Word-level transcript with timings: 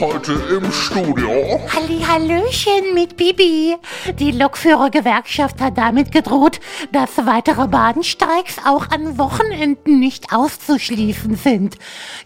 Heute 0.00 0.32
im 0.50 0.72
Studio. 0.72 1.60
Hallöchen 2.12 2.94
mit 2.94 3.16
Bibi. 3.16 3.76
Die 4.18 4.32
Lokführergewerkschaft 4.32 5.60
hat 5.60 5.78
damit 5.78 6.12
gedroht, 6.12 6.60
dass 6.92 7.10
weitere 7.24 7.68
Bahnstreiks 7.68 8.56
auch 8.66 8.90
an 8.90 9.18
Wochenenden 9.18 9.98
nicht 9.98 10.32
auszuschließen 10.32 11.36
sind. 11.36 11.76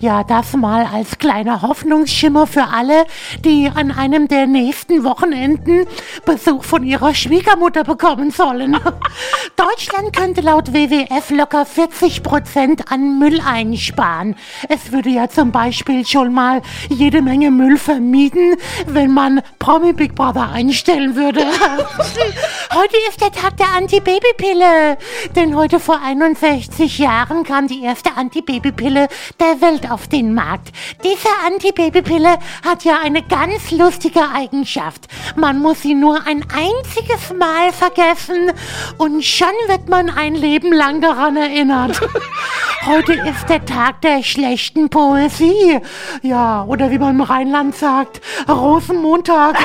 Ja, 0.00 0.24
das 0.24 0.54
mal 0.54 0.86
als 0.86 1.18
kleiner 1.18 1.62
Hoffnungsschimmer 1.62 2.46
für 2.46 2.64
alle, 2.68 3.04
die 3.44 3.70
an 3.72 3.90
einem 3.90 4.28
der 4.28 4.46
nächsten 4.46 5.04
Wochenenden 5.04 5.86
Besuch 6.24 6.64
von 6.64 6.84
ihrer 6.84 7.14
Schwiegermutter 7.14 7.84
bekommen 7.84 8.30
sollen. 8.30 8.76
Deutschland 9.56 10.16
könnte 10.16 10.40
laut 10.40 10.72
WWF 10.72 11.30
locker 11.30 11.66
40 11.66 12.22
Prozent 12.22 12.90
an 12.90 13.18
Müll 13.18 13.40
einsparen. 13.40 14.36
Es 14.68 14.92
würde 14.92 15.10
ja 15.10 15.28
zum 15.28 15.52
Beispiel 15.52 16.06
schon 16.06 16.32
mal 16.32 16.62
jede 16.88 17.22
Menge 17.22 17.50
Müll 17.56 17.78
vermieden, 17.78 18.56
wenn 18.86 19.12
man 19.12 19.42
Promi 19.58 19.92
Big 19.92 20.14
Brother 20.14 20.50
einstellen 20.50 21.16
würde. 21.16 21.40
heute 22.74 22.96
ist 23.08 23.20
der 23.20 23.32
Tag 23.32 23.56
der 23.56 23.68
Antibabypille. 23.76 24.98
Denn 25.34 25.56
heute 25.56 25.80
vor 25.80 26.00
61 26.02 26.98
Jahren 26.98 27.44
kam 27.44 27.66
die 27.68 27.82
erste 27.82 28.16
Antibabypille 28.16 29.08
der 29.40 29.60
Welt 29.60 29.90
auf 29.90 30.08
den 30.08 30.34
Markt. 30.34 30.72
Diese 31.04 31.28
Antibabypille 31.46 32.38
hat 32.64 32.84
ja 32.84 32.98
eine 33.02 33.22
ganz 33.22 33.70
lustige 33.70 34.28
Eigenschaft. 34.34 35.06
Man 35.36 35.60
muss 35.60 35.82
sie 35.82 35.94
nur 35.94 36.26
ein 36.26 36.44
einziges 36.50 37.32
Mal 37.38 37.72
vergessen 37.72 38.52
und 38.98 39.24
schon 39.24 39.48
wird 39.66 39.88
man 39.88 40.10
ein 40.10 40.34
Leben 40.34 40.72
lang 40.72 41.00
daran 41.00 41.36
erinnert. 41.36 42.00
Heute 42.84 43.14
ist 43.14 43.48
der 43.48 43.64
Tag 43.64 44.00
der 44.02 44.22
schlechten 44.22 44.90
Poesie. 44.90 45.80
Ja, 46.22 46.64
oder 46.64 46.90
wie 46.90 46.98
man 46.98 47.16
im 47.16 47.20
Rheinland 47.20 47.74
sagt, 47.74 48.20
Rosenmontag. 48.48 49.56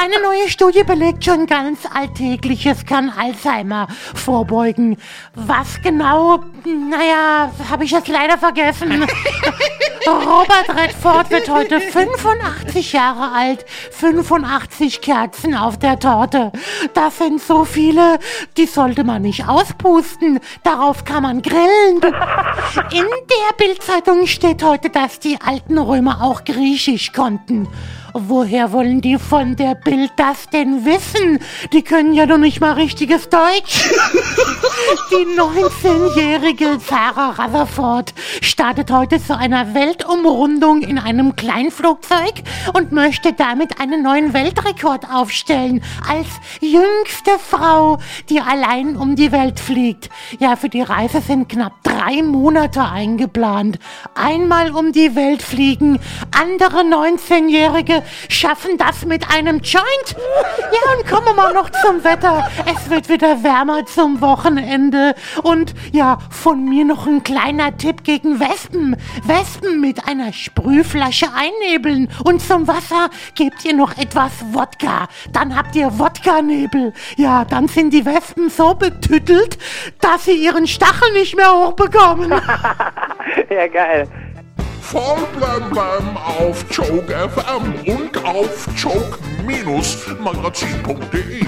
Eine 0.00 0.22
neue 0.22 0.48
Studie 0.48 0.84
belegt 0.84 1.24
schon 1.24 1.46
ganz 1.46 1.80
Alltägliches 1.92 2.84
kann 2.86 3.10
Alzheimer 3.10 3.88
vorbeugen. 4.14 4.98
Was 5.34 5.80
genau? 5.82 6.44
Naja, 6.64 7.50
habe 7.70 7.84
ich 7.84 7.90
jetzt 7.90 8.08
leider 8.08 8.38
vergessen. 8.38 9.06
Robert 10.10 10.68
Redford 10.68 11.30
wird 11.30 11.48
heute 11.48 11.80
85 11.80 12.92
Jahre 12.92 13.32
alt. 13.32 13.64
85 13.92 15.00
Kerzen 15.00 15.54
auf 15.54 15.78
der 15.78 15.98
Torte. 15.98 16.50
Das 16.94 17.18
sind 17.18 17.40
so 17.40 17.64
viele, 17.64 18.18
die 18.56 18.66
sollte 18.66 19.04
man 19.04 19.22
nicht 19.22 19.48
auspusten. 19.48 20.40
Darauf 20.64 21.04
kann 21.04 21.22
man 21.22 21.42
grillen. 21.42 22.00
In 22.92 23.04
der 23.04 23.56
Bildzeitung 23.56 24.26
steht 24.26 24.62
heute, 24.62 24.90
dass 24.90 25.18
die 25.18 25.38
alten 25.40 25.76
Römer 25.76 26.22
auch 26.22 26.44
Griechisch 26.44 27.12
konnten. 27.12 27.66
Woher 28.12 28.72
wollen 28.72 29.00
die 29.00 29.18
von 29.18 29.56
der 29.56 29.74
Bild 29.74 30.12
das 30.16 30.48
denn 30.52 30.84
wissen? 30.84 31.38
Die 31.72 31.82
können 31.82 32.12
ja 32.12 32.26
noch 32.26 32.38
nicht 32.38 32.60
mal 32.60 32.72
richtiges 32.72 33.28
Deutsch. 33.28 33.90
Die 35.10 35.38
19-jährige 35.38 36.78
Sarah 36.80 37.30
Rutherford 37.30 38.14
startet 38.40 38.90
heute 38.90 39.22
zu 39.22 39.36
einer 39.36 39.74
Weltumrundung 39.74 40.82
in 40.82 40.98
einem 40.98 41.36
Kleinflugzeug 41.36 42.42
und 42.74 42.92
möchte 42.92 43.32
damit 43.32 43.80
einen 43.80 44.02
neuen 44.02 44.32
Weltrekord 44.32 45.08
aufstellen. 45.10 45.82
Als 46.08 46.26
jüngste 46.60 47.38
Frau, 47.38 47.98
die 48.28 48.40
allein 48.40 48.96
um 48.96 49.16
die 49.16 49.32
Welt 49.32 49.60
fliegt. 49.60 50.10
Ja, 50.38 50.56
für 50.56 50.68
die 50.68 50.82
Reise 50.82 51.20
sind 51.20 51.48
knapp 51.48 51.82
drei 51.82 52.22
Monate 52.22 52.59
eingeplant. 52.60 53.78
Einmal 54.14 54.70
um 54.72 54.92
die 54.92 55.16
Welt 55.16 55.42
fliegen, 55.42 55.98
andere 56.38 56.80
19-Jährige 56.80 58.02
schaffen 58.28 58.76
das 58.76 59.06
mit 59.06 59.30
einem 59.30 59.60
Joint. 59.60 60.16
Ja, 60.72 60.96
und 60.96 61.08
kommen 61.08 61.26
wir 61.26 61.34
mal 61.34 61.54
noch 61.54 61.70
zum 61.70 62.04
Wetter. 62.04 62.48
Es 62.66 62.90
wird 62.90 63.08
wieder 63.08 63.42
wärmer 63.42 63.86
zum 63.86 64.20
Wochenende. 64.20 65.14
Und 65.42 65.74
ja, 65.92 66.18
von 66.30 66.64
mir 66.64 66.84
noch 66.84 67.06
ein 67.06 67.22
kleiner 67.22 67.76
Tipp 67.76 68.04
gegen 68.04 68.40
Wespen. 68.40 68.96
Wespen 69.24 69.80
mit 69.80 70.06
einer 70.06 70.32
Sprühflasche 70.32 71.28
einnebeln. 71.34 72.08
Und 72.24 72.42
zum 72.42 72.66
Wasser 72.66 73.08
gebt 73.34 73.64
ihr 73.64 73.74
noch 73.74 73.96
etwas 73.96 74.32
Wodka. 74.52 75.08
Dann 75.32 75.56
habt 75.56 75.74
ihr 75.76 75.98
Wodka-Nebel. 75.98 76.92
Ja, 77.16 77.44
dann 77.44 77.68
sind 77.68 77.92
die 77.92 78.04
Wespen 78.04 78.50
so 78.50 78.74
betüttelt, 78.74 79.58
dass 80.00 80.26
sie 80.26 80.32
ihren 80.32 80.66
Stachel 80.66 81.12
nicht 81.12 81.36
mehr 81.36 81.52
hochbekommen. 81.52 82.32
ja, 83.50 83.66
geil. 83.68 84.08
Voll 84.80 85.26
blem 85.36 85.68
blem 85.70 86.16
auf 86.16 86.64
Joke 86.70 87.12
FM 87.12 87.74
und 87.86 88.24
auf 88.24 88.66
joke-magazin.de. 88.76 91.46